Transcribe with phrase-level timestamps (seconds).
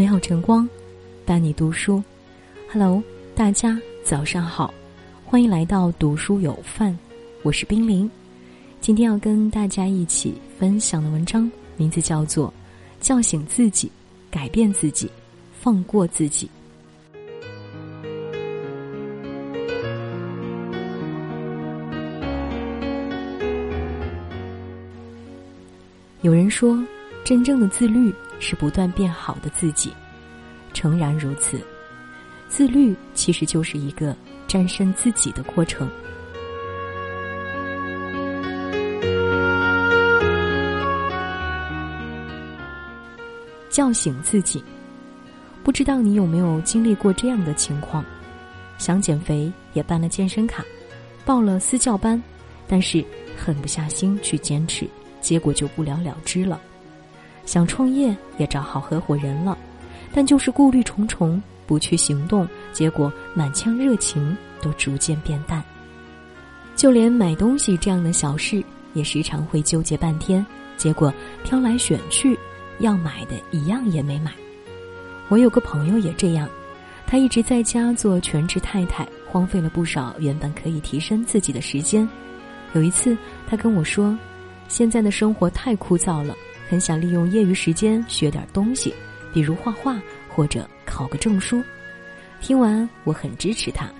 [0.00, 0.66] 美好晨光，
[1.26, 2.02] 伴你读书。
[2.72, 3.02] Hello，
[3.34, 4.72] 大家早上好，
[5.26, 6.96] 欢迎来到读书有范，
[7.42, 8.10] 我是冰凌。
[8.80, 12.48] 今天要跟大家一起分享的文章，名字叫做
[12.98, 13.92] 《叫醒自己，
[14.30, 15.06] 改变自己，
[15.60, 16.46] 放过自己》。
[26.22, 26.82] 有人说，
[27.30, 29.92] 真正的自律是不断变好的自己。
[30.72, 31.60] 诚然如此，
[32.48, 34.16] 自律其实就是一个
[34.48, 35.88] 战胜自己的过程。
[43.70, 44.64] 叫醒自己，
[45.62, 48.04] 不知道你有没有经历过这样的情况：
[48.76, 50.64] 想减肥，也办了健身卡，
[51.24, 52.20] 报了私教班，
[52.66, 53.04] 但是
[53.36, 54.84] 狠不下心去坚持。
[55.20, 56.60] 结果就不了了之了。
[57.50, 59.58] 想创业也找好合伙人了，
[60.14, 65.60] 但就是顾虑重重，不去行动，结果满腔热情都逐渐变淡。
[66.76, 68.62] 就连买东西这样的小事，
[68.94, 72.38] 也时常会纠结半天，结果挑来选去，
[72.78, 74.30] 要买的一样也没买。
[75.28, 76.48] 我有个朋友也这样，
[77.04, 82.08] 他一直在家做全职太太，荒废了不少原本可以提升自己的时间。
[82.74, 84.16] 有一次，他跟我说。
[84.68, 86.32] 现在的生活太枯燥了，
[86.70, 88.94] 很想利用业余时间学点东西，
[89.34, 91.60] 比如画画或者考个证书。
[92.40, 93.90] 听完，我很支持他。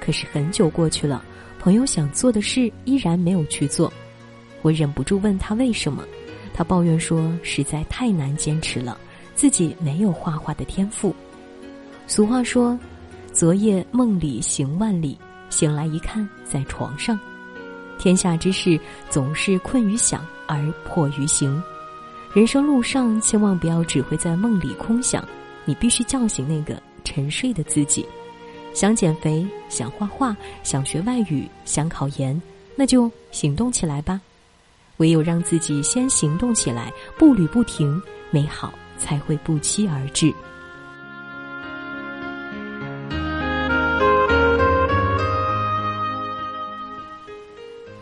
[0.00, 1.24] 可是很久过去了，
[1.60, 3.92] 朋友想做的事依然没有去做。
[4.62, 6.04] 我忍不住问他为什么，
[6.52, 8.98] 他抱怨说实在太难坚持了，
[9.36, 11.14] 自己没有画画的天赋。
[12.08, 12.76] 俗话说
[13.32, 15.16] ：“昨夜梦里行万里，
[15.50, 17.16] 醒来一看在床上。”
[17.96, 18.76] 天下之事
[19.08, 21.62] 总是困于想而迫于行，
[22.38, 25.26] 人生路上千万不要只会在梦里空想，
[25.64, 28.06] 你必须叫醒那个沉睡的自己。
[28.72, 32.40] 想减肥，想画画，想学外语，想考研，
[32.76, 34.20] 那就行动起来吧。
[34.98, 38.00] 唯有让自己先行动起来，步履不停，
[38.30, 40.32] 美好才会不期而至。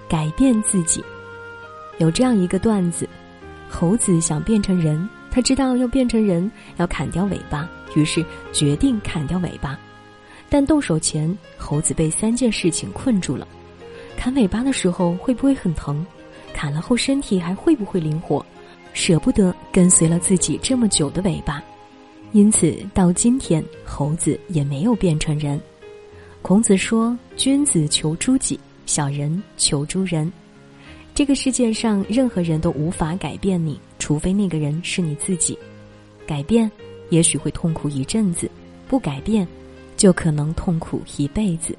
[0.06, 1.02] 改变自己，
[1.96, 3.08] 有这样一个段子：
[3.69, 9.78] 猴子想变成人，他知道要变成人要砍掉尾巴，于是决定砍掉尾巴。
[10.49, 13.47] 但动手前，猴子被三件事情困住了：
[14.16, 16.06] 砍尾巴的时候会不会很疼？
[16.55, 18.44] 砍了后身体还会不会灵活？
[18.93, 21.62] 舍不得跟随了自己这么久的尾巴，
[22.32, 25.60] 因此到今天，猴子也没有变成人。
[26.41, 30.32] 孔子说：“君子求诸己。”小人求诸人，
[31.16, 35.59] 这个世界上任何人都无法改变你，除非那个人是你自己。
[36.27, 36.71] 改变
[37.09, 38.50] 也许会痛苦一阵子，
[38.87, 39.49] 不改变
[39.97, 41.75] 就可能痛苦一辈子。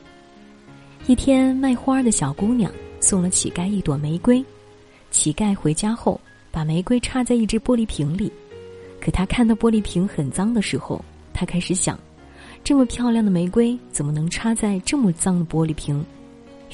[1.05, 4.43] 一天，卖花的小姑娘送了乞丐一朵玫瑰，
[5.11, 8.33] 乞丐回家后把玫瑰插在一只玻璃瓶里，
[8.99, 10.99] 可他看到玻璃瓶很脏的时候，
[11.31, 11.95] 他开始想：
[12.63, 16.03] 这么漂亮的玫瑰怎么能插在这么脏的玻璃瓶？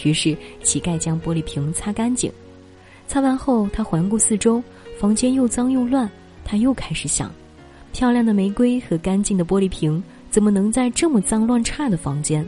[0.05, 2.31] 于是，乞丐将玻璃瓶擦干净。
[3.07, 4.61] 擦完后，他环顾四周，
[4.99, 6.09] 房间又脏又乱。
[6.45, 7.31] 他又开始想：
[7.91, 12.45] 漂亮的玫瑰和干净的玻璃瓶，怎么能在这么脏乱差的房间？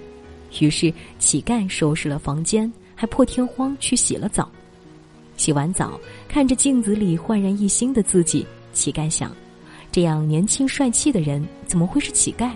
[0.60, 4.50] 于是，乞丐收拾了房间，还破天荒去洗了澡。
[5.38, 9.32] 洗完澡，看着镜子里焕然一新的自己，乞丐想：
[9.92, 12.52] 这样年轻帅气的人，怎么会是乞丐？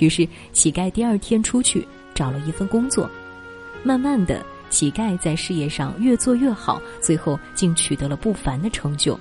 [0.00, 3.08] 于是，乞丐第二天出去找了一份工作。
[3.82, 9.18] 慢慢的，乞丐在事业上越做越好，最后竟取得了不凡的成就。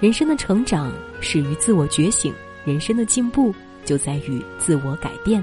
[0.00, 2.32] 人生的成长始于自我觉醒，
[2.64, 5.42] 人生的进步就在于自我改变。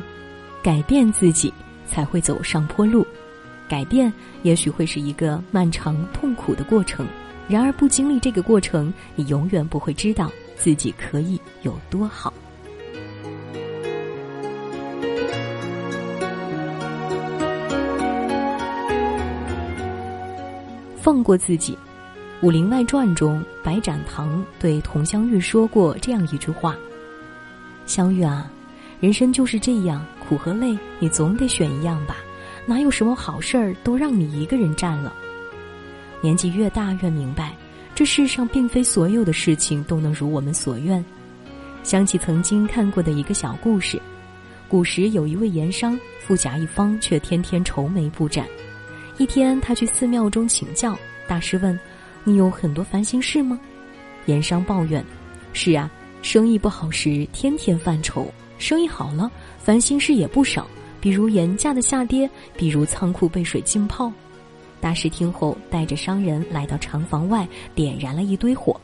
[0.62, 1.52] 改变自己，
[1.88, 3.06] 才会走上坡路。
[3.68, 4.12] 改变
[4.44, 7.08] 也许会是一个漫长痛苦的过程，
[7.48, 12.32] 然而不经历这个过程，你永远不会知道自己可以有多好。
[21.02, 21.74] 放过自己，
[22.46, 26.78] 《武林外传》中，白展堂对佟湘玉说过这样一句话
[27.88, 28.52] ：“湘玉啊，
[29.00, 32.18] 人生就是这样，苦和累，你总得选一样吧？
[32.68, 35.12] 哪有什么好事儿都让你一个人占了？
[36.22, 37.56] 年纪越大，越明白，
[37.96, 41.04] 这世上并非所有的事情都能如我们所愿。
[41.82, 44.00] 想起曾经看过的一个小故事，
[44.70, 48.46] 古时有一位盐商，富甲一方，却天天愁眉不展。”
[49.18, 50.98] 一天，他去寺庙中请教，
[51.28, 51.78] 大师问
[52.24, 53.60] ：“你有很多烦心事吗？”
[54.26, 55.04] 盐商抱怨
[55.54, 55.90] ：“是啊，
[56.22, 60.66] 生意不好时天天犯愁，生意好了烦心事也不少，
[61.00, 64.12] 比如盐价的下跌，比如仓库被水浸泡。
[64.80, 68.80] 大师听后，带着商人来到厂房外，点燃了一堆火。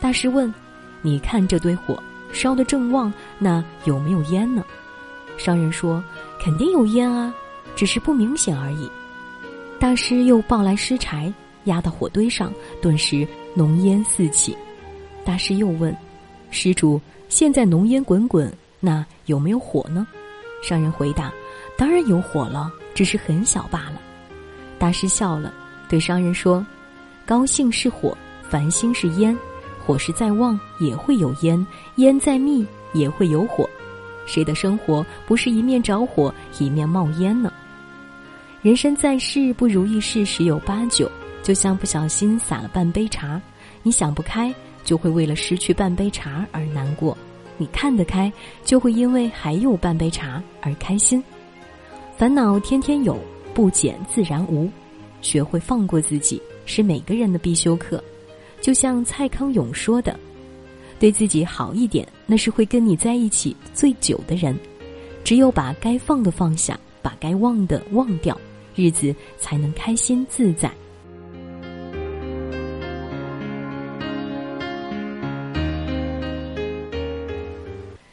[0.00, 0.52] 大师问
[1.02, 2.02] ：“你看这堆火
[2.32, 4.64] 烧得正旺，那有没有烟呢？”
[5.36, 6.02] 商人说
[6.40, 7.34] ：“肯定有烟啊，
[7.74, 8.90] 只是不明显而已。”
[9.78, 11.32] 大师又抱来湿柴，
[11.64, 14.56] 压到火堆上，顿时浓烟四起。
[15.24, 15.94] 大师又问
[16.50, 18.50] ：“施主，现在浓烟滚滚，
[18.80, 20.06] 那有没有火呢？”
[20.62, 21.30] 商人回答
[21.76, 24.00] ：“当然有火了，只是很小罢了。”
[24.78, 25.52] 大师笑了，
[25.88, 26.64] 对商人说
[27.26, 28.16] ：“高兴是火，
[28.48, 29.36] 烦心是烟。
[29.84, 31.64] 火势再旺也会有烟，
[31.96, 33.68] 烟再密也会有火。
[34.24, 37.52] 谁的生活不是一面着火，一面冒烟呢？”
[38.62, 41.10] 人生在世，不如意事十有八九。
[41.42, 43.40] 就像不小心洒了半杯茶，
[43.84, 47.16] 你想不开，就会为了失去半杯茶而难过；
[47.56, 48.32] 你看得开，
[48.64, 51.22] 就会因为还有半杯茶而开心。
[52.16, 53.16] 烦恼天天有，
[53.54, 54.68] 不减自然无。
[55.22, 58.02] 学会放过自己，是每个人的必修课。
[58.60, 60.18] 就像蔡康永说的
[60.98, 64.58] ：“对自己好一点，那是会跟你在一起最久的人。
[65.22, 68.36] 只有把该放的放下，把该忘的忘掉。”
[68.76, 70.70] 日子才能开心自在。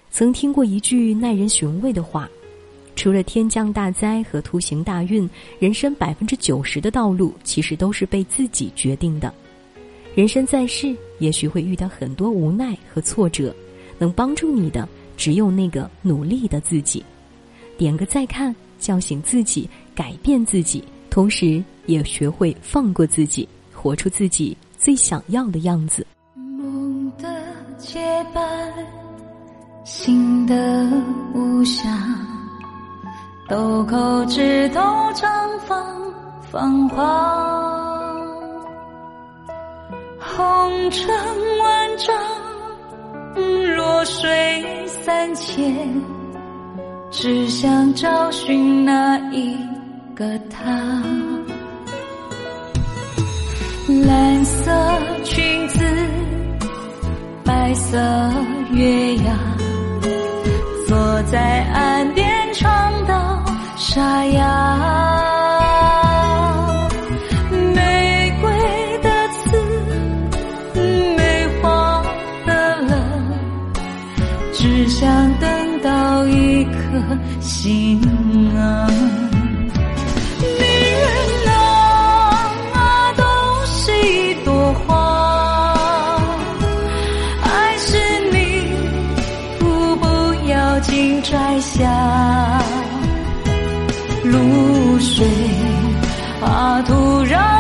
[0.10, 2.30] 曾听过一句耐人寻味的话：
[2.96, 5.30] 除了天降大灾和突行大运，
[5.60, 9.34] 人生百分之九十的道路其实都是被自己决定的。
[10.16, 13.54] 人生在世，也许会遇到很多无奈和挫折，
[14.00, 14.88] 能帮助你的
[15.18, 17.04] 只有那个努力的自己。
[17.78, 18.56] 点个再看。
[18.80, 26.06] 叫醒自己，改变自己，同时也学会放过自己，活出自己最想要的样子。
[26.36, 27.28] 梦的
[27.78, 28.00] 结
[28.34, 28.74] 伴，
[29.84, 30.56] 心的
[31.34, 31.86] 无暇，
[33.48, 34.80] 豆蔻枝头
[35.14, 35.86] 绽放
[36.52, 38.14] 芳华，
[40.20, 41.10] 红尘
[41.60, 42.16] 万丈，
[43.76, 45.88] 弱水三千。
[47.12, 49.56] 只想找寻那一
[50.16, 50.64] 个他，
[54.06, 54.72] 蓝色
[55.24, 55.84] 裙子，
[57.44, 57.98] 白色
[58.72, 59.36] 月牙，
[60.88, 63.44] 坐在岸边唱到
[63.76, 64.80] 沙哑。
[67.74, 68.52] 玫瑰
[69.02, 69.58] 的刺，
[71.18, 72.04] 梅花
[72.46, 72.92] 的冷，
[74.54, 76.72] 只想等到一颗。
[77.40, 78.00] 心
[91.24, 92.62] 摘下，
[94.26, 95.26] 露水
[96.42, 97.53] 啊，土壤。